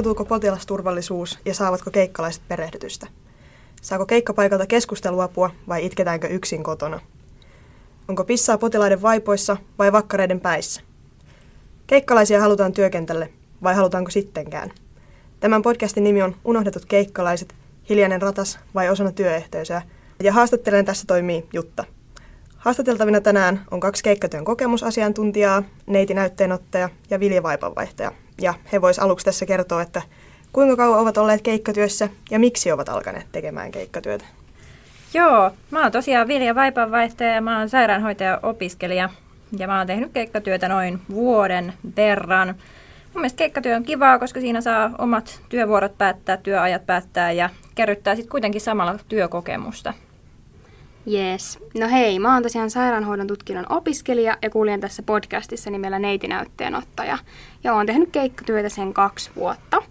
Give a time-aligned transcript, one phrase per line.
[0.00, 3.06] Toteutuuko potilasturvallisuus ja saavatko keikkalaiset perehdytystä?
[3.82, 7.00] Saako keikkapaikalta keskusteluapua vai itketäänkö yksin kotona?
[8.08, 10.80] Onko pissaa potilaiden vaipoissa vai vakkareiden päissä?
[11.86, 13.30] Keikkalaisia halutaan työkentälle
[13.62, 14.70] vai halutaanko sittenkään?
[15.40, 17.54] Tämän podcastin nimi on Unohdetut keikkalaiset,
[17.88, 19.82] hiljainen ratas vai osana työyhteisöä,
[20.22, 21.84] ja haastattelen tässä toimii Jutta.
[22.56, 28.12] Haastateltavina tänään on kaksi keikkatyön kokemusasiantuntijaa, neiti näytteenottaja ja Vilja Vaipanvaihtaja.
[28.40, 30.02] Ja he vois aluksi tässä kertoa, että
[30.52, 34.24] kuinka kauan ovat olleet keikkatyössä ja miksi ovat alkaneet tekemään keikkatyötä.
[35.14, 39.10] Joo, mä oon tosiaan Vilja Vaipanvaihtaja ja mä oon sairaanhoitaja-opiskelija.
[39.58, 42.48] Ja mä oon tehnyt keikkatyötä noin vuoden verran.
[42.48, 48.14] Mun mielestä keikkatyö on kivaa, koska siinä saa omat työvuorot päättää, työajat päättää ja kerryttää
[48.14, 49.94] sitten kuitenkin samalla työkokemusta.
[51.06, 51.58] Jees.
[51.78, 57.18] No hei, mä oon tosiaan sairaanhoidon tutkinnon opiskelija ja kuljen tässä podcastissa nimellä neitinäytteenottaja.
[57.64, 59.82] Ja oon tehnyt keikkatyötä sen kaksi vuotta.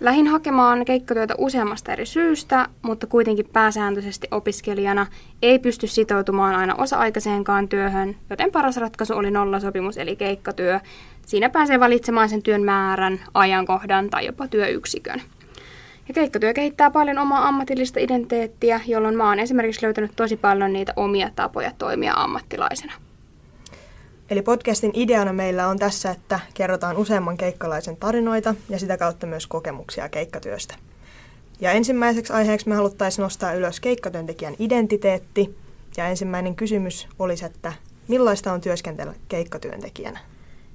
[0.00, 5.06] Lähin hakemaan keikkatyötä useammasta eri syystä, mutta kuitenkin pääsääntöisesti opiskelijana
[5.42, 10.80] ei pysty sitoutumaan aina osa-aikaiseenkaan työhön, joten paras ratkaisu oli nollasopimus eli keikkatyö.
[11.26, 15.22] Siinä pääsee valitsemaan sen työn määrän, ajankohdan tai jopa työyksikön.
[16.08, 20.92] Ja keikkatyö kehittää paljon omaa ammatillista identiteettiä, jolloin mä oon esimerkiksi löytänyt tosi paljon niitä
[20.96, 22.92] omia tapoja toimia ammattilaisena.
[24.30, 29.46] Eli podcastin ideana meillä on tässä, että kerrotaan useamman keikkalaisen tarinoita ja sitä kautta myös
[29.46, 30.74] kokemuksia keikkatyöstä.
[31.60, 35.56] Ja ensimmäiseksi aiheeksi me haluttaisiin nostaa ylös keikkatyöntekijän identiteetti.
[35.96, 37.72] Ja ensimmäinen kysymys olisi, että
[38.08, 40.18] millaista on työskentellä keikkatyöntekijänä?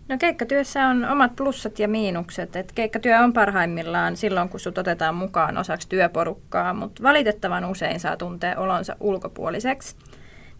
[0.10, 2.56] No keikkatyössä on omat plussat ja miinukset.
[2.56, 8.18] Et keikkatyö on parhaimmillaan silloin, kun sut otetaan mukaan osaksi työporukkaa, mutta valitettavan usein saa
[8.18, 9.96] tuntea olonsa ulkopuoliseksi.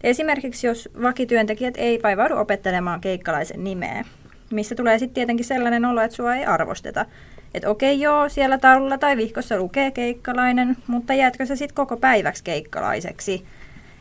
[0.02, 4.04] Esimerkiksi jos vakityöntekijät ei vaivaudu opettelemaan keikkalaisen nimeä,
[4.50, 7.06] missä tulee sitten tietenkin sellainen olo, että sua ei arvosteta.
[7.54, 12.44] Että okei joo, siellä taululla tai vihkossa lukee keikkalainen, mutta jäätkö sä sitten koko päiväksi
[12.44, 13.46] keikkalaiseksi?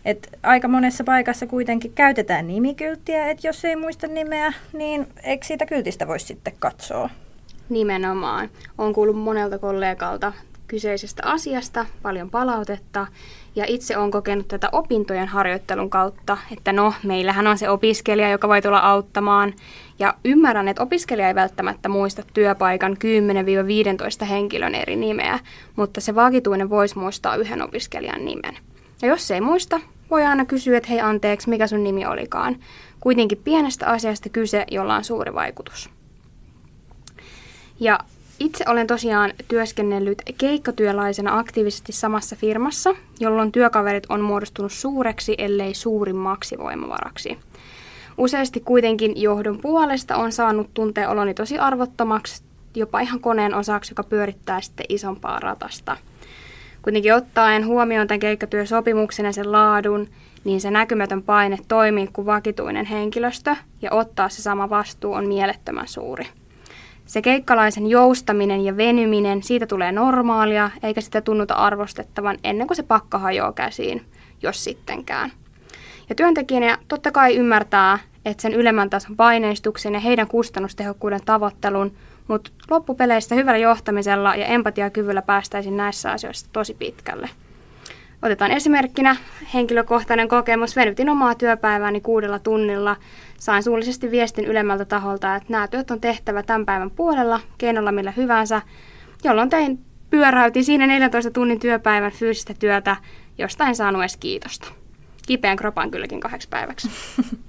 [0.09, 5.65] Et aika monessa paikassa kuitenkin käytetään nimikylttiä, että jos ei muista nimeä, niin eikö siitä
[5.65, 7.09] kyltistä voisi sitten katsoa?
[7.69, 8.49] Nimenomaan.
[8.77, 10.33] Olen kuullut monelta kollegalta
[10.67, 13.07] kyseisestä asiasta paljon palautetta
[13.55, 18.47] ja itse olen kokenut tätä opintojen harjoittelun kautta, että no, meillähän on se opiskelija, joka
[18.47, 19.53] voi tulla auttamaan
[19.99, 22.97] ja ymmärrän, että opiskelija ei välttämättä muista työpaikan
[24.23, 25.39] 10-15 henkilön eri nimeä,
[25.75, 28.57] mutta se vakituinen voisi muistaa yhden opiskelijan nimen.
[29.01, 29.79] Ja jos ei muista,
[30.11, 32.55] voi aina kysyä, että hei anteeksi, mikä sun nimi olikaan.
[32.99, 35.89] Kuitenkin pienestä asiasta kyse, jolla on suuri vaikutus.
[37.79, 37.99] Ja
[38.39, 46.57] itse olen tosiaan työskennellyt keikkatyöläisenä aktiivisesti samassa firmassa, jolloin työkaverit on muodostunut suureksi, ellei suurimmaksi
[46.57, 47.37] voimavaraksi.
[48.17, 52.43] Useasti kuitenkin johdon puolesta on saanut tuntea oloni tosi arvottomaksi,
[52.75, 55.97] jopa ihan koneen osaksi, joka pyörittää sitten isompaa ratasta–
[56.81, 60.07] Kuitenkin ottaen huomioon tämän keikkatyösopimuksen ja sen laadun,
[60.43, 65.87] niin se näkymätön paine toimii kuin vakituinen henkilöstö ja ottaa se sama vastuu on mielettömän
[65.87, 66.27] suuri.
[67.05, 72.83] Se keikkalaisen joustaminen ja venyminen, siitä tulee normaalia, eikä sitä tunnuta arvostettavan ennen kuin se
[72.83, 74.05] pakka hajoaa käsiin,
[74.41, 75.31] jos sittenkään.
[76.09, 81.91] Ja työntekijänä totta kai ymmärtää, että sen ylemmän tason paineistuksen ja heidän kustannustehokkuuden tavoittelun
[82.29, 87.29] mutta loppupeleissä hyvällä johtamisella ja empatiakyvyllä päästäisiin näissä asioissa tosi pitkälle.
[88.21, 89.15] Otetaan esimerkkinä
[89.53, 90.75] henkilökohtainen kokemus.
[90.75, 92.95] Venytin omaa työpäivääni kuudella tunnilla.
[93.37, 98.11] Sain suullisesti viestin ylemmältä taholta, että nämä työt on tehtävä tämän päivän puolella, keinolla millä
[98.11, 98.61] hyvänsä,
[99.23, 99.79] jolloin tein
[100.09, 102.95] pyöräytin siinä 14 tunnin työpäivän fyysistä työtä,
[103.37, 104.67] josta en saanut edes kiitosta.
[105.27, 106.89] Kipeän kropan kylläkin kahdeksi päiväksi.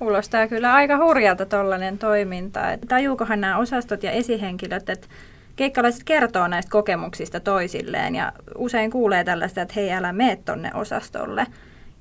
[0.00, 2.60] Kuulostaa kyllä aika hurjalta tuollainen toiminta.
[2.88, 5.08] Tajuukohan nämä osastot ja esihenkilöt, että
[5.56, 11.46] keikkalaiset kertoo näistä kokemuksista toisilleen ja usein kuulee tällaista, että hei älä mene tonne osastolle.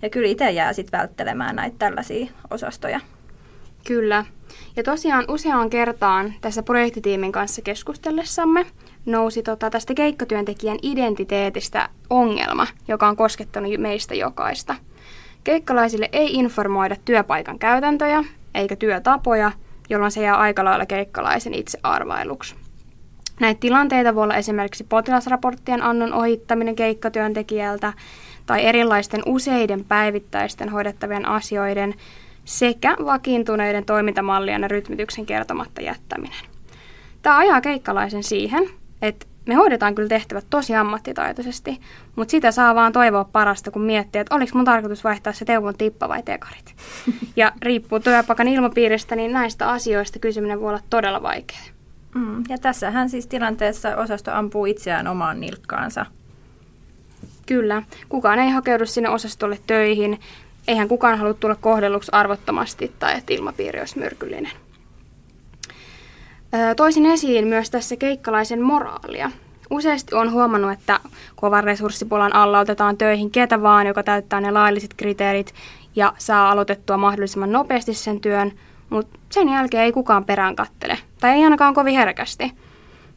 [0.01, 2.99] Ja kyllä itse jää sitten välttelemään näitä tällaisia osastoja.
[3.87, 4.25] Kyllä.
[4.75, 8.65] Ja tosiaan useaan kertaan tässä projektitiimin kanssa keskustellessamme
[9.05, 14.75] nousi tota tästä keikkatyöntekijän identiteetistä ongelma, joka on koskettanut meistä jokaista–
[15.43, 19.51] Keikkalaisille ei informoida työpaikan käytäntöjä eikä työtapoja,
[19.89, 22.55] jolloin se jää aika lailla keikkalaisen itse arvailuksi.
[23.39, 27.93] Näitä tilanteita voi olla esimerkiksi potilasraporttien annon ohittaminen keikkatyöntekijältä
[28.45, 31.95] tai erilaisten useiden päivittäisten hoidettavien asioiden
[32.45, 36.45] sekä vakiintuneiden toimintamallien ja rytmityksen kertomatta jättäminen.
[37.21, 38.69] Tämä ajaa keikkalaisen siihen,
[39.01, 41.81] että me hoidetaan kyllä tehtävät tosi ammattitaitoisesti,
[42.15, 45.77] mutta sitä saa vaan toivoa parasta, kun miettii, että oliko mun tarkoitus vaihtaa se teuvon
[45.77, 46.75] tippa vai tekarit.
[47.35, 51.63] Ja riippuu työpaikan ilmapiiristä, niin näistä asioista kysyminen voi olla todella vaikeaa.
[52.15, 56.05] Mm, ja tässähän siis tilanteessa osasto ampuu itseään omaan nilkkaansa.
[57.45, 57.83] Kyllä.
[58.09, 60.19] Kukaan ei hakeudu sinne osastolle töihin.
[60.67, 64.51] Eihän kukaan halua tulla kohdelluksi arvottomasti tai että ilmapiiri olisi myrkyllinen.
[66.75, 69.31] Toisin esiin myös tässä keikkalaisen moraalia.
[69.69, 70.99] Useasti on huomannut, että
[71.35, 75.53] kovan resurssipulan alla otetaan töihin ketä vaan, joka täyttää ne lailliset kriteerit
[75.95, 78.51] ja saa aloitettua mahdollisimman nopeasti sen työn,
[78.89, 82.53] mutta sen jälkeen ei kukaan perään kattele, tai ei ainakaan kovin herkästi.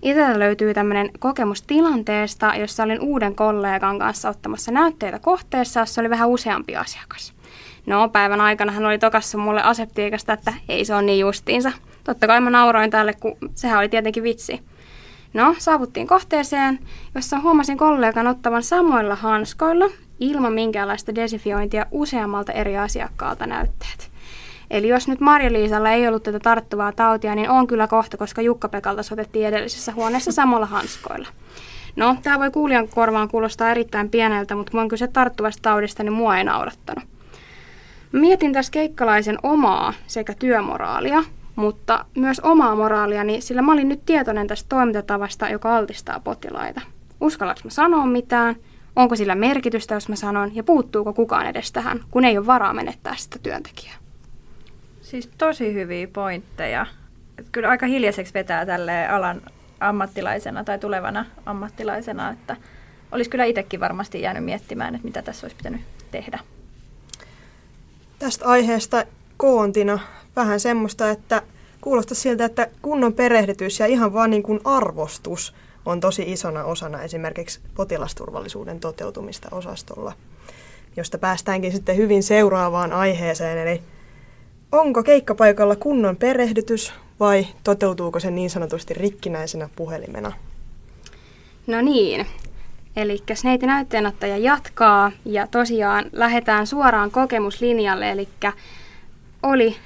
[0.03, 6.11] Itseltä löytyy tämmöinen kokemus tilanteesta, jossa olin uuden kollegan kanssa ottamassa näytteitä kohteessa, jossa oli
[6.11, 7.35] vähän useampi asiakas.
[7.87, 11.73] No, päivän aikana hän oli tokassa mulle aseptiikasta, että ei se ole niin justiinsa.
[12.05, 14.63] Totta kai mä nauroin tälle, kun sehän oli tietenkin vitsi.
[15.35, 16.79] No, saavuttiin kohteeseen,
[17.15, 19.91] jossa huomasin kollegan ottavan samoilla hanskoilla
[20.21, 24.11] ilman minkäänlaista desifiointia useammalta eri asiakkaalta näytteet.
[24.71, 29.03] Eli jos nyt Marja-Liisalla ei ollut tätä tarttuvaa tautia, niin on kyllä kohta, koska Jukka-Pekalta
[29.03, 31.29] sotettiin edellisessä huoneessa samalla hanskoilla.
[31.97, 36.13] No, tämä voi kuulijan korvaan kuulostaa erittäin pieneltä, mutta kun on kyse tarttuvasta taudista, niin
[36.13, 37.05] mua ei naurattanut.
[38.13, 41.25] Mietin tässä keikkalaisen omaa sekä työmoraalia,
[41.57, 46.81] mutta myös omaa moraaliani, sillä mä olin nyt tietoinen tästä toimintatavasta, joka altistaa potilaita.
[47.21, 48.57] Uskallanko mä sanoa mitään?
[48.97, 50.57] Onko sillä merkitystä, jos mä sanon?
[50.57, 53.97] Ja puuttuuko kukaan edes tähän, kun ei ole varaa menettää sitä työntekijää?
[55.01, 56.87] Siis tosi hyviä pointteja.
[57.53, 59.43] Kyllä aika hiljaiseksi vetää tälle alan
[59.81, 62.57] ammattilaisena tai tulevana ammattilaisena, että
[63.13, 65.81] olisi kyllä itsekin varmasti jäänyt miettimään, että mitä tässä olisi pitänyt
[66.11, 66.39] tehdä.
[68.23, 69.05] Tästä aiheesta
[69.37, 69.99] koontina
[70.37, 71.43] vähän semmoista, että
[71.81, 75.55] kuulostaa siltä, että kunnon perehdytys ja ihan vaan niin kuin arvostus
[75.87, 80.13] on tosi isona osana esimerkiksi potilasturvallisuuden toteutumista osastolla,
[80.97, 83.83] josta päästäänkin sitten hyvin seuraavaan aiheeseen, eli
[84.73, 90.33] onko keikkapaikalla kunnon perehdytys vai toteutuuko se niin sanotusti rikkinäisenä puhelimena?
[91.67, 92.27] No niin,
[92.97, 98.29] eli neiti näytteenottaja jatkaa ja tosiaan lähdetään suoraan kokemuslinjalle, eli
[99.43, 99.77] oli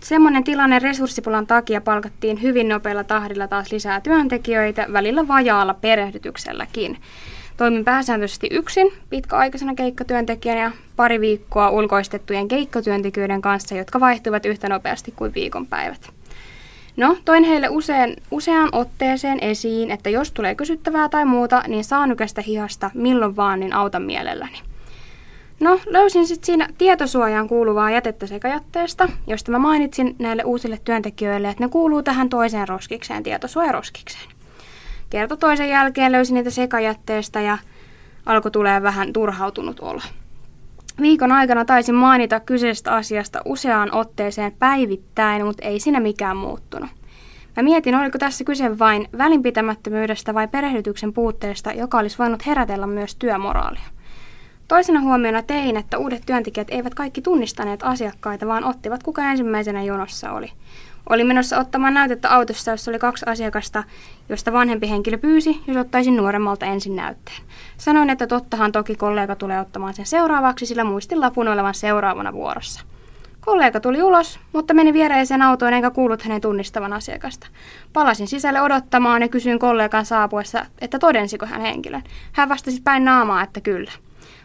[0.00, 6.98] semmoinen tilanne resurssipulan takia palkattiin hyvin nopealla tahdilla taas lisää työntekijöitä, välillä vajaalla perehdytykselläkin.
[7.56, 15.12] Toimin pääsääntöisesti yksin pitkäaikaisena keikkatyöntekijänä ja pari viikkoa ulkoistettujen keikkatyöntekijöiden kanssa, jotka vaihtuvat yhtä nopeasti
[15.16, 16.21] kuin viikonpäivät.
[16.96, 22.06] No, toin heille usein, useaan otteeseen esiin, että jos tulee kysyttävää tai muuta, niin saa
[22.06, 24.58] nykästä hihasta milloin vaan, niin auta mielelläni.
[25.60, 31.64] No, löysin sitten siinä tietosuojaan kuuluvaa jätettä sekajätteestä, josta mä mainitsin näille uusille työntekijöille, että
[31.64, 34.30] ne kuuluu tähän toiseen roskikseen, tietosuojaroskikseen.
[35.10, 37.58] Kerta toisen jälkeen löysin niitä sekajätteestä ja
[38.26, 40.00] alkoi tulee vähän turhautunut olo.
[41.00, 46.90] Viikon aikana taisin mainita kyseisestä asiasta useaan otteeseen päivittäin, mutta ei siinä mikään muuttunut.
[47.56, 53.16] Mä mietin, oliko tässä kyse vain välinpitämättömyydestä vai perehdytyksen puutteesta, joka olisi voinut herätellä myös
[53.16, 53.88] työmoraalia.
[54.68, 60.32] Toisena huomiona tein, että uudet työntekijät eivät kaikki tunnistaneet asiakkaita, vaan ottivat kuka ensimmäisenä jonossa
[60.32, 60.52] oli.
[61.10, 63.84] Oli menossa ottamaan näytettä autossa, jossa oli kaksi asiakasta,
[64.28, 67.42] josta vanhempi henkilö pyysi, jos ottaisin nuoremmalta ensin näytteen.
[67.76, 72.82] Sanoin, että tottahan toki kollega tulee ottamaan sen seuraavaksi, sillä muistin lapun olevan seuraavana vuorossa.
[73.40, 77.46] Kollega tuli ulos, mutta meni viereiseen autoon enkä kuullut hänen tunnistavan asiakasta.
[77.92, 82.02] Palasin sisälle odottamaan ja kysyin kollegan saapuessa, että todensiko hän henkilön.
[82.32, 83.90] Hän vastasi päin naamaa, että kyllä.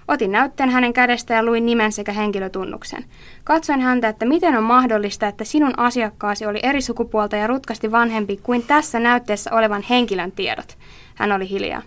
[0.07, 3.05] Otin näytteen hänen kädestä ja luin nimen sekä henkilötunnuksen.
[3.43, 8.39] Katsoin häntä, että miten on mahdollista, että sinun asiakkaasi oli eri sukupuolta ja rutkasti vanhempi
[8.43, 10.77] kuin tässä näytteessä olevan henkilön tiedot.
[11.15, 11.81] Hän oli hiljaa.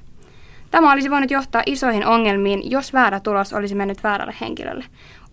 [0.70, 4.84] Tämä olisi voinut johtaa isoihin ongelmiin, jos väärä tulos olisi mennyt väärälle henkilölle.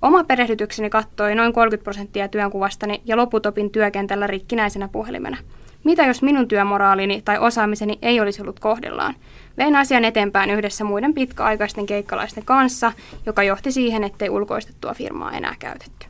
[0.02, 5.38] Oma perehdytykseni kattoi noin 30 prosenttia työnkuvastani ja loput opin työkentällä rikkinäisenä puhelimena.
[5.84, 9.16] Mitä jos minun työmoraalini tai osaamiseni ei olisi ollut kohdellaan?
[9.58, 12.94] Vein asian eteenpäin yhdessä muiden pitkäaikaisten keikkalaisten kanssa,
[13.26, 16.08] joka johti siihen, ettei ulkoistettua firmaa enää käytetty.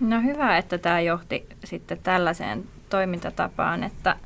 [0.00, 4.16] No hyvä, että tämä johti sitten tällaiseen toimintatapaan, että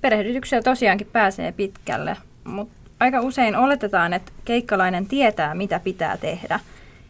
[0.00, 6.60] perehdytyksellä tosiaankin pääsee pitkälle, mutta aika usein oletetaan, että keikkalainen tietää, mitä pitää tehdä.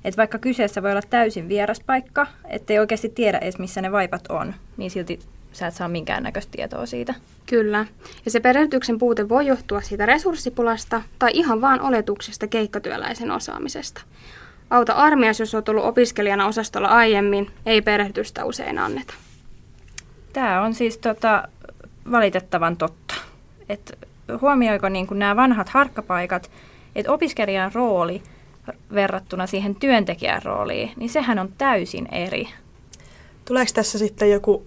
[0.05, 4.27] Et vaikka kyseessä voi olla täysin vieras paikka, ettei oikeasti tiedä edes, missä ne vaipat
[4.29, 5.19] on, niin silti
[5.53, 7.15] sä et saa minkäännäköistä tietoa siitä.
[7.47, 7.87] Kyllä.
[8.25, 14.01] Ja se perehdytyksen puute voi johtua siitä resurssipulasta tai ihan vaan oletuksesta keikkatyöläisen osaamisesta.
[14.71, 19.15] Auta armias, jos olet ollut opiskelijana osastolla aiemmin, ei perehdytystä usein anneta.
[20.33, 21.49] Tämä on siis tota,
[22.11, 23.15] valitettavan totta.
[23.69, 23.99] Et
[24.41, 26.51] huomioiko niin nämä vanhat harkkapaikat,
[26.97, 28.23] että opiskelijan rooli
[28.95, 32.49] verrattuna siihen työntekijän rooliin, niin sehän on täysin eri.
[33.45, 34.67] Tuleeko tässä sitten joku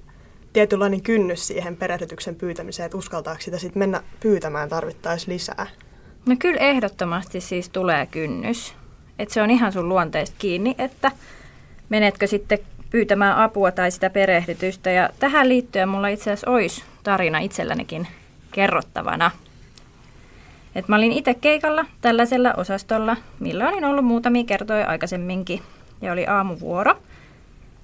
[0.53, 5.67] tietynlainen kynnys siihen perehdytyksen pyytämiseen, että uskaltaako sitä sitten mennä pyytämään tarvittaisiin lisää?
[6.25, 8.73] No kyllä ehdottomasti siis tulee kynnys.
[9.19, 11.11] Että se on ihan sun luonteesta kiinni, että
[11.89, 14.91] menetkö sitten pyytämään apua tai sitä perehdytystä.
[14.91, 18.07] Ja tähän liittyen mulla itse asiassa olisi tarina itsellänikin
[18.51, 19.31] kerrottavana.
[20.75, 25.61] Et mä olin itse keikalla tällaisella osastolla, millä olin ollut muutamia kertoja aikaisemminkin,
[26.01, 26.97] ja oli aamuvuoro.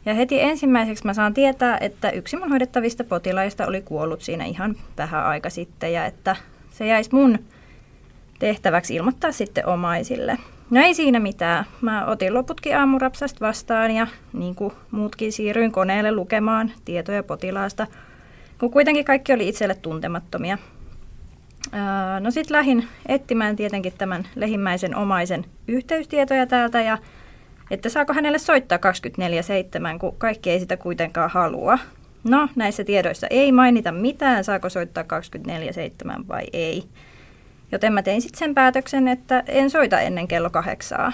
[0.07, 4.75] Ja heti ensimmäiseksi mä saan tietää, että yksi mun hoidettavista potilaista oli kuollut siinä ihan
[4.97, 6.35] vähän aika sitten, ja että
[6.69, 7.39] se jäisi mun
[8.39, 10.37] tehtäväksi ilmoittaa sitten omaisille.
[10.69, 11.65] No ei siinä mitään.
[11.81, 17.87] Mä otin loputkin aamurapsasta vastaan ja niin kuin muutkin siirryin koneelle lukemaan tietoja potilaasta,
[18.59, 20.57] kun kuitenkin kaikki oli itselle tuntemattomia.
[22.19, 26.97] No sitten lähdin etsimään tietenkin tämän lehimmäisen omaisen yhteystietoja täältä ja
[27.71, 28.77] että saako hänelle soittaa
[29.95, 31.79] 24-7, kun kaikki ei sitä kuitenkaan halua.
[32.23, 36.83] No, näissä tiedoissa ei mainita mitään, saako soittaa 24-7 vai ei.
[37.71, 41.11] Joten mä tein sitten sen päätöksen, että en soita ennen kello kahdeksaa.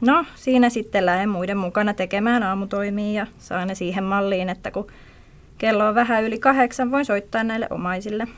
[0.00, 4.86] No, siinä sitten lähden muiden mukana tekemään aamutoimia ja saan ne siihen malliin, että kun
[5.58, 8.28] kello on vähän yli kahdeksan, voin soittaa näille omaisille.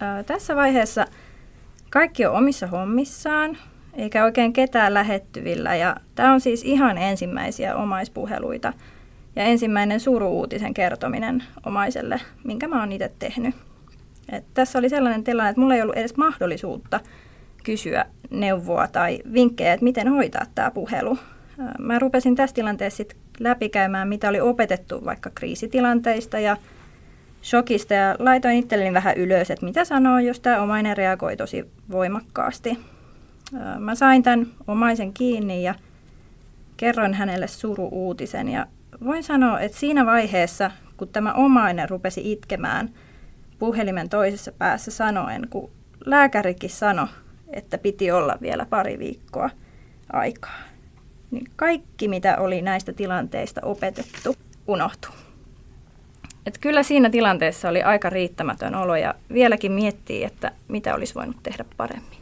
[0.00, 1.06] Ää, tässä vaiheessa
[1.90, 3.58] kaikki on omissa hommissaan,
[4.00, 5.76] eikä oikein ketään lähettyvillä.
[5.76, 8.72] Ja tämä on siis ihan ensimmäisiä omaispuheluita
[9.36, 13.54] ja ensimmäinen suruuutisen kertominen omaiselle, minkä mä oon itse tehnyt.
[14.32, 17.00] Et tässä oli sellainen tilanne, että mulla ei ollut edes mahdollisuutta
[17.64, 21.18] kysyä neuvoa tai vinkkejä, että miten hoitaa tämä puhelu.
[21.78, 26.56] Mä rupesin tässä tilanteessa sit läpikäymään, mitä oli opetettu vaikka kriisitilanteista ja
[27.42, 32.78] shokista ja laitoin itselleni vähän ylös, että mitä sanoo, jos tämä omainen reagoi tosi voimakkaasti.
[33.78, 35.74] Mä sain tämän omaisen kiinni ja
[36.76, 38.66] kerroin hänelle suru-uutisen ja
[39.04, 42.90] voin sanoa, että siinä vaiheessa, kun tämä omainen rupesi itkemään–
[43.60, 45.70] puhelimen toisessa päässä sanoen, kun
[46.04, 47.06] lääkärikin sanoi,
[47.52, 49.50] että piti olla vielä pari viikkoa
[50.12, 50.58] aikaa.
[51.30, 55.12] Niin kaikki, mitä oli näistä tilanteista opetettu, unohtui.
[56.46, 61.36] Et kyllä siinä tilanteessa oli aika riittämätön olo ja vieläkin miettii, että mitä olisi voinut
[61.42, 62.19] tehdä paremmin.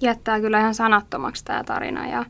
[0.00, 2.24] Jättää kyllä ihan sanattomaksi tämä tarina ja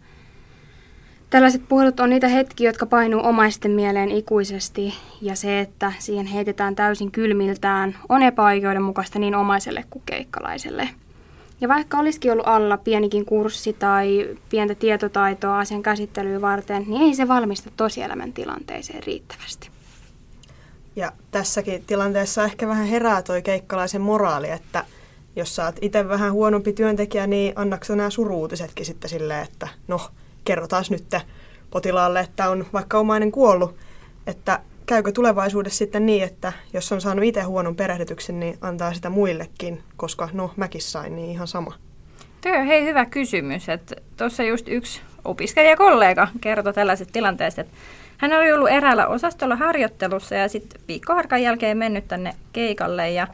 [1.31, 6.77] Tällaiset puhelut on niitä hetkiä, jotka painuu omaisten mieleen ikuisesti, ja se, että siihen heitetään
[6.77, 10.89] täysin kylmiltään, on epäoikeudenmukaista niin omaiselle kuin keikkalaiselle.
[11.61, 17.15] Ja vaikka olisikin ollut alla pienikin kurssi tai pientä tietotaitoa asian käsittelyyn varten, niin ei
[17.15, 19.71] se valmista tosielämän tilanteeseen riittävästi.
[20.97, 24.85] Ja tässäkin tilanteessa ehkä vähän herää toi keikkalaisen moraali, että
[25.37, 30.01] jos sä oot itse vähän huonompi työntekijä, niin annaksa nämä suruutisetkin sitten silleen, että no,
[30.45, 31.15] kerrotaan nyt
[31.71, 33.77] potilaalle, että on vaikka omainen kuollut,
[34.27, 39.11] että käykö tulevaisuudessa sitten niin, että jos on saanut itse huonon perehdytyksen, niin antaa sitä
[39.11, 41.75] muillekin, koska no mäkin sain, niin ihan sama.
[42.41, 43.67] Tuo on hei hyvä kysymys,
[44.17, 47.75] tuossa just yksi opiskelijakollega kertoi tällaisesta tilanteesta, että
[48.17, 53.27] hän oli ollut eräällä osastolla harjoittelussa ja sitten viikkoharkan jälkeen mennyt tänne keikalle ja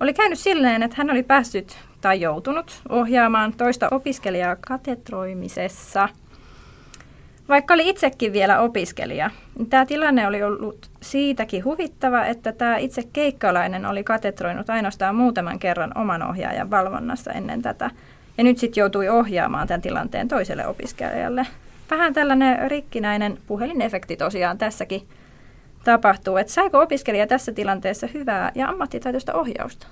[0.00, 6.08] oli käynyt silleen, että hän oli päässyt tai joutunut ohjaamaan toista opiskelijaa katetroimisessa–
[7.48, 13.02] vaikka oli itsekin vielä opiskelija, niin tämä tilanne oli ollut siitäkin huvittava, että tämä itse
[13.12, 17.90] keikkalainen oli katetroinut ainoastaan muutaman kerran oman ohjaajan valvonnassa ennen tätä.
[18.38, 21.46] Ja nyt sitten joutui ohjaamaan tämän tilanteen toiselle opiskelijalle.
[21.90, 25.02] Vähän tällainen rikkinäinen puhelinefekti tosiaan tässäkin
[25.92, 26.36] tapahtuu.
[26.36, 29.86] Että saiko opiskelija tässä tilanteessa hyvää ja ammattitaitoista ohjausta?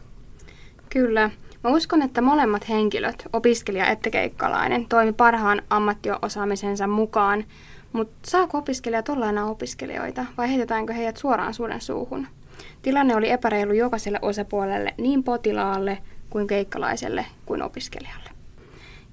[0.90, 1.30] Kyllä.
[1.64, 7.44] Mä uskon, että molemmat henkilöt, opiskelija että keikkalainen, toimi parhaan ammattiosaamisensa mukaan,
[7.92, 12.26] mutta saako opiskelija olla opiskelijoita vai heitetäänkö heidät suoraan suuden suuhun?
[12.82, 15.98] Tilanne oli epäreilu jokaiselle osapuolelle, niin potilaalle
[16.30, 18.30] kuin keikkalaiselle kuin opiskelijalle.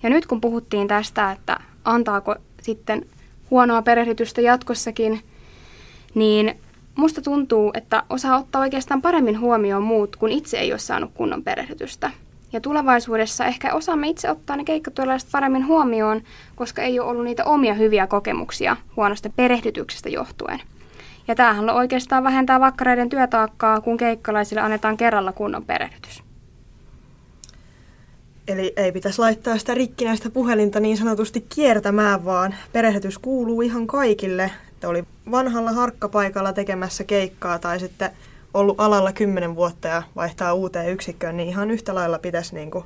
[0.04, 3.06] Ja nyt kun puhuttiin tästä, että antaako sitten
[3.52, 5.22] huonoa perehdytystä jatkossakin,
[6.16, 6.63] niin
[6.96, 11.44] musta tuntuu, että osaa ottaa oikeastaan paremmin huomioon muut, kun itse ei ole saanut kunnon
[11.44, 12.12] perehdytystä.
[12.54, 16.22] Ja tulevaisuudessa ehkä osaamme itse ottaa ne keikkatyöläiset paremmin huomioon,
[16.56, 20.62] koska ei ole ollut niitä omia hyviä kokemuksia huonosta perehdytyksestä johtuen.
[21.28, 26.24] Ja tämähän oikeastaan vähentää vakkareiden työtaakkaa, kun keikkalaisille annetaan kerralla kunnon perehdytys.
[28.48, 34.52] Eli ei pitäisi laittaa sitä rikkinäistä puhelinta niin sanotusti kiertämään, vaan perehdytys kuuluu ihan kaikille.
[34.84, 38.12] Että oli vanhalla harkkapaikalla tekemässä keikkaa tai sitten
[38.54, 42.86] ollut alalla kymmenen vuotta ja vaihtaa uuteen yksikköön, niin ihan yhtä lailla pitäisi niin kuin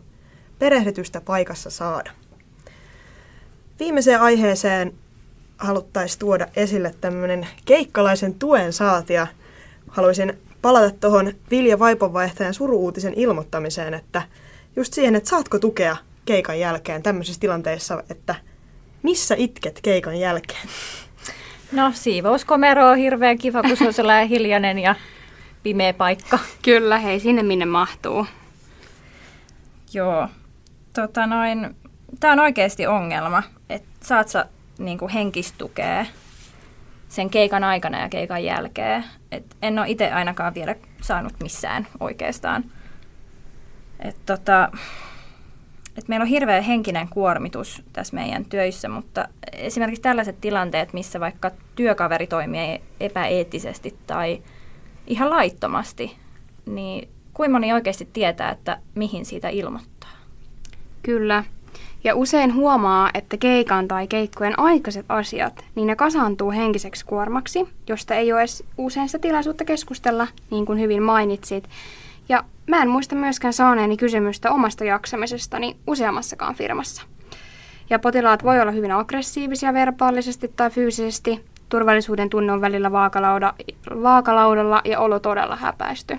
[0.59, 2.11] perehdytystä paikassa saada.
[3.79, 4.93] Viimeiseen aiheeseen
[5.57, 9.27] haluttaisiin tuoda esille tämmöinen keikkalaisen tuen saatia.
[9.87, 14.21] Haluaisin palata tuohon Vilja Vaiponvaihtajan suruuutisen ilmoittamiseen, että
[14.75, 18.35] just siihen, että saatko tukea keikan jälkeen tämmöisissä tilanteissa, että
[19.03, 20.67] missä itket keikan jälkeen?
[21.71, 24.95] No siivouskomero on hirveän kiva, kun se on sellainen hiljainen ja
[25.63, 26.39] pimeä paikka.
[26.61, 28.27] Kyllä, hei sinne minne mahtuu.
[29.93, 30.27] Joo.
[30.93, 31.75] Tota noin,
[32.19, 34.45] tämä on oikeasti ongelma, että saat sä
[34.79, 36.05] niin henkistukea
[37.09, 39.03] sen keikan aikana ja keikan jälkeen.
[39.31, 42.63] Et en ole itse ainakaan vielä saanut missään oikeastaan.
[43.99, 44.71] Et tota,
[45.97, 51.51] et meillä on hirveä henkinen kuormitus tässä meidän töissä, mutta esimerkiksi tällaiset tilanteet, missä vaikka
[51.75, 54.41] työkaveri toimii epäeettisesti tai
[55.07, 56.15] ihan laittomasti,
[56.65, 60.09] niin kuinka moni oikeasti tietää, että mihin siitä ilmoittaa?
[61.03, 61.43] Kyllä.
[62.03, 68.15] Ja usein huomaa, että keikan tai keikkojen aikaiset asiat, niin ne kasaantuu henkiseksi kuormaksi, josta
[68.15, 71.69] ei ole edes usein sitä tilaisuutta keskustella, niin kuin hyvin mainitsit.
[72.29, 77.03] Ja mä en muista myöskään saaneeni kysymystä omasta jaksamisestani useammassakaan firmassa.
[77.89, 81.45] Ja potilaat voi olla hyvin aggressiivisia verbaalisesti tai fyysisesti.
[81.69, 83.53] Turvallisuuden tunne on välillä vaakalauda,
[84.03, 86.17] vaakalaudalla ja olo todella häpäisty.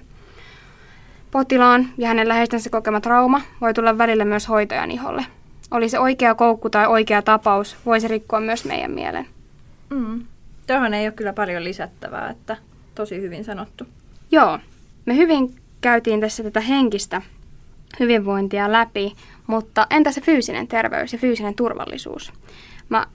[1.30, 5.26] Potilaan ja hänen läheistensä kokema trauma voi tulla välillä myös hoitajan iholle.
[5.70, 9.26] Oli se oikea koukku tai oikea tapaus, voisi rikkoa myös meidän mielen.
[9.90, 10.25] Mm.
[10.66, 12.56] Tuohon ei ole kyllä paljon lisättävää, että
[12.94, 13.84] tosi hyvin sanottu.
[14.30, 14.58] Joo,
[15.06, 17.22] me hyvin käytiin tässä tätä henkistä
[18.00, 19.12] hyvinvointia läpi,
[19.47, 22.33] mutta entä se fyysinen terveys ja fyysinen turvallisuus?
[22.88, 23.07] Mä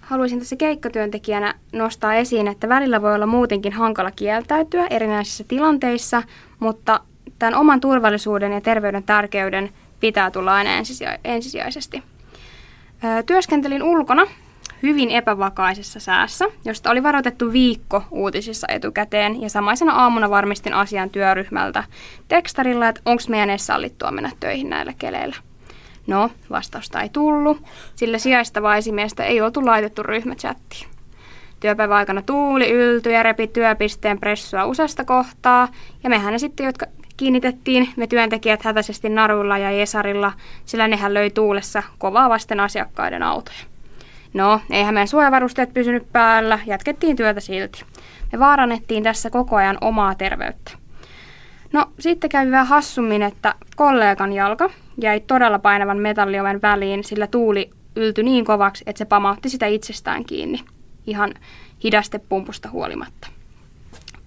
[0.00, 6.22] haluaisin tässä keikkatyöntekijänä nostaa esiin, että välillä voi olla muutenkin hankala kieltäytyä erinäisissä tilanteissa,
[6.58, 7.00] mutta
[7.38, 9.70] tämän oman turvallisuuden ja terveyden tärkeyden
[10.00, 10.70] pitää tulla aina
[11.24, 12.02] ensisijaisesti.
[13.26, 14.26] Työskentelin ulkona
[14.82, 21.84] hyvin epävakaisessa säässä, josta oli varoitettu viikko uutisissa etukäteen ja samaisena aamuna varmistin asian työryhmältä
[22.28, 25.36] tekstarilla, että onko meidän edes sallittua mennä töihin näillä keleillä.
[26.06, 27.62] No, vastausta ei tullut,
[27.94, 30.88] sillä sijaista esimiestä ei oltu laitettu ryhmächattiin.
[31.60, 35.68] Työpäivän aikana tuuli yltyi ja repi työpisteen pressua useasta kohtaa,
[36.04, 40.32] ja mehän ne sitten, jotka kiinnitettiin me työntekijät hätäisesti naruilla ja Jesarilla,
[40.64, 43.71] sillä nehän löi tuulessa kovaa vasten asiakkaiden autoja.
[44.34, 47.84] No, eihän meidän suojavarusteet pysynyt päällä, jatkettiin työtä silti.
[48.32, 50.72] Me vaarannettiin tässä koko ajan omaa terveyttä.
[51.72, 57.70] No, sitten kävi vähän hassummin, että kollegan jalka jäi todella painavan metallioven väliin, sillä tuuli
[57.96, 60.60] yltyi niin kovaksi, että se pamautti sitä itsestään kiinni,
[61.06, 61.34] ihan
[61.84, 63.28] hidastepumpusta huolimatta.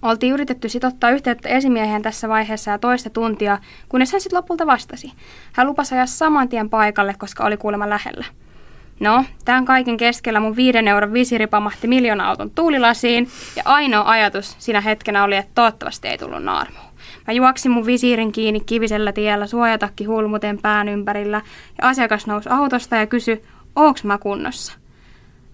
[0.02, 4.66] Oltiin yritetty sitten ottaa yhteyttä esimieheen tässä vaiheessa ja toista tuntia, kunnes hän sitten lopulta
[4.66, 5.12] vastasi.
[5.52, 8.24] Hän lupasi ajaa saman tien paikalle, koska oli kuulemma lähellä.
[9.00, 14.56] No, tämän kaiken keskellä mun viiden euron visiri pamahti miljoona auton tuulilasiin ja ainoa ajatus
[14.58, 16.86] siinä hetkenä oli, että toivottavasti ei tullut naarmua.
[17.26, 21.42] Mä juoksin mun visiirin kiinni kivisellä tiellä, suojatakki hulmuten pään ympärillä
[21.82, 23.44] ja asiakas nousi autosta ja kysyi,
[23.76, 24.72] onks mä kunnossa.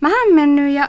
[0.00, 0.88] Mä hämmennyt ja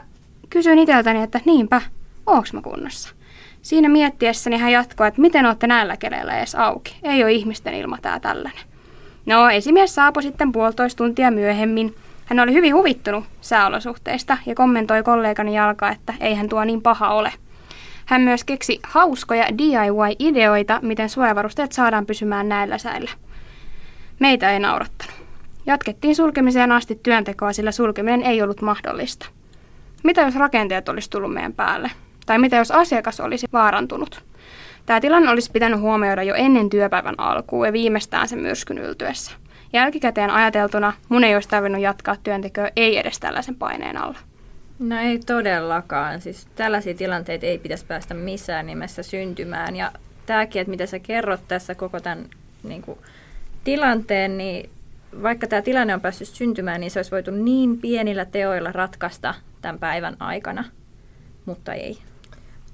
[0.50, 1.80] kysyin iteltäni, että niinpä,
[2.26, 3.14] onks mä kunnossa.
[3.62, 6.96] Siinä miettiessäni hän jatkoi, että miten olette näillä keleillä edes auki.
[7.02, 8.64] Ei ole ihmisten ilma tää tällainen.
[9.26, 11.94] No, esimies saapui sitten puolitoista tuntia myöhemmin.
[12.24, 17.32] Hän oli hyvin huvittunut sääolosuhteista ja kommentoi kollegani jalka, että eihän tuo niin paha ole.
[18.06, 23.10] Hän myös keksi hauskoja DIY-ideoita, miten suojavarusteet saadaan pysymään näillä säillä.
[24.18, 25.14] Meitä ei naurattanut.
[25.66, 29.26] Jatkettiin sulkemiseen asti työntekoa, sillä sulkeminen ei ollut mahdollista.
[30.04, 31.90] Mitä jos rakenteet olisi tullut meidän päälle?
[32.26, 34.24] Tai mitä jos asiakas olisi vaarantunut?
[34.86, 39.32] Tämä tilanne olisi pitänyt huomioida jo ennen työpäivän alkuun ja viimeistään sen myrskyn yltyessä.
[39.74, 44.18] Jälkikäteen ajateltuna mun ei olisi tarvinnut jatkaa työntekoa ei edes tällaisen paineen alla.
[44.78, 46.20] No ei todellakaan.
[46.20, 49.76] Siis tällaisia tilanteita ei pitäisi päästä missään nimessä syntymään.
[49.76, 49.92] Ja
[50.26, 52.24] tämäkin, että mitä sä kerrot tässä koko tämän
[52.62, 52.98] niin kuin,
[53.64, 54.70] tilanteen, niin
[55.22, 59.78] vaikka tämä tilanne on päässyt syntymään, niin se olisi voitu niin pienillä teoilla ratkaista tämän
[59.78, 60.64] päivän aikana,
[61.46, 61.98] mutta ei.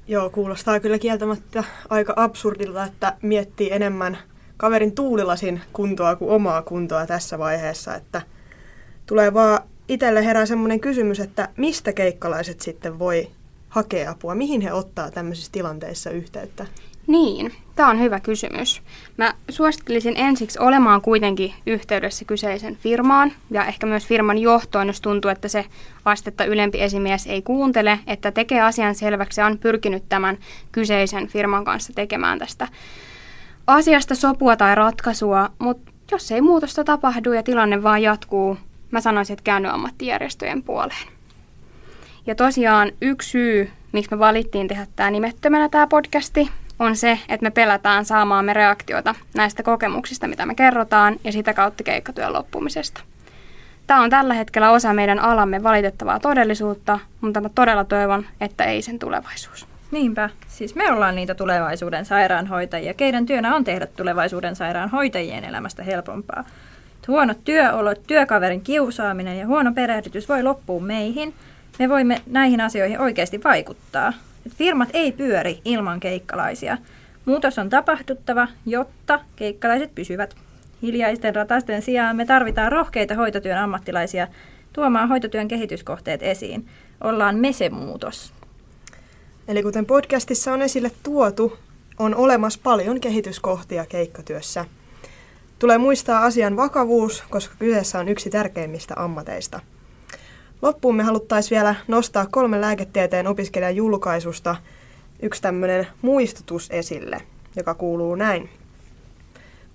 [0.09, 4.19] Joo, kuulostaa kyllä kieltämättä aika absurdilta, että miettii enemmän
[4.61, 8.23] kaverin tuulilasin kuntoa kuin omaa kuntoa tässä vaiheessa, että
[9.07, 13.29] tulee vaan itselle herää semmoinen kysymys, että mistä keikkalaiset sitten voi
[13.69, 16.67] hakea apua, mihin he ottaa tämmöisissä tilanteissa yhteyttä?
[17.07, 18.83] Niin, tämä on hyvä kysymys.
[19.17, 25.31] Mä suosittelisin ensiksi olemaan kuitenkin yhteydessä kyseisen firmaan ja ehkä myös firman johtoon, jos tuntuu,
[25.31, 25.65] että se
[26.05, 30.39] astetta ylempi esimies ei kuuntele, että tekee asian selväksi ja on pyrkinyt tämän
[30.73, 32.69] kyseisen firman kanssa tekemään tästä
[33.71, 38.59] asiasta sopua tai ratkaisua, mutta jos ei muutosta tapahdu ja tilanne vaan jatkuu,
[38.91, 41.09] mä sanoisin, että käänny ammattijärjestöjen puoleen.
[42.27, 47.45] Ja tosiaan yksi syy, miksi me valittiin tehdä tämä nimettömänä tämä podcasti, on se, että
[47.45, 53.01] me pelätään saamaamme reaktiota näistä kokemuksista, mitä me kerrotaan, ja sitä kautta keikkatyön loppumisesta.
[53.87, 58.83] Tämä on tällä hetkellä osa meidän alamme valitettavaa todellisuutta, mutta mä todella toivon, että ei
[58.83, 59.70] sen tulevaisuus.
[59.91, 60.31] Niinpä.
[60.49, 62.95] Siis me ollaan niitä tulevaisuuden sairaanhoitajia.
[62.95, 66.45] Keidän työnä on tehdä tulevaisuuden sairaanhoitajien elämästä helpompaa.
[67.09, 71.35] Huonot työolot, työkaverin kiusaaminen ja huono perehdytys voi loppua meihin.
[71.79, 74.13] Me voimme näihin asioihin oikeasti vaikuttaa.
[74.47, 76.79] Et firmat ei pyöri ilman keikkalaisia.
[77.25, 80.35] Muutos on tapahduttava, jotta keikkalaiset pysyvät.
[80.83, 84.29] Hiljaisten ratasten sijaan me tarvitaan rohkeita hoitotyön ammattilaisia
[84.73, 86.67] tuomaan hoitotyön kehityskohteet esiin.
[87.01, 88.40] Ollaan mesemuutos.
[89.49, 91.59] Eli kuten podcastissa on esille tuotu,
[91.99, 94.65] on olemassa paljon kehityskohtia keikkatyössä.
[95.59, 99.61] Tulee muistaa asian vakavuus, koska kyseessä on yksi tärkeimmistä ammateista.
[100.63, 104.57] Loppuun me haluttaisiin vielä nostaa kolme lääketieteen opiskelijan julkaisusta
[105.23, 107.23] yksi tämmöinen muistutus esille,
[107.57, 108.51] joka kuuluu näin.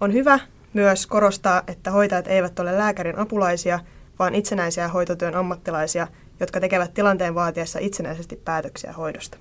[0.02, 0.40] On hyvä
[0.74, 3.80] myös korostaa, että hoitajat eivät ole lääkärin apulaisia,
[4.20, 6.08] vaan itsenäisiä hoitotyön ammattilaisia,
[6.40, 9.38] jotka tekevät tilanteen vaatiessa itsenäisesti päätöksiä hoidosta.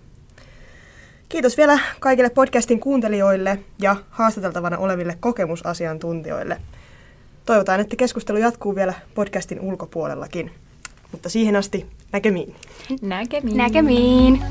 [1.35, 6.61] Kiitos vielä kaikille podcastin kuuntelijoille ja haastateltavana oleville kokemusasiantuntijoille.
[7.47, 10.51] Toivotaan, että keskustelu jatkuu vielä podcastin ulkopuolellakin.
[11.13, 12.55] Mutta siihen asti näkemiin.
[13.03, 13.57] Näkemiin.
[13.57, 14.43] Näkemiin.